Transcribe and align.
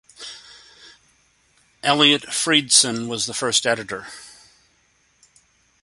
Eliot 1.83 2.23
Freidson 2.23 3.07
was 3.07 3.27
the 3.27 3.35
first 3.35 3.67
editor. 3.67 4.07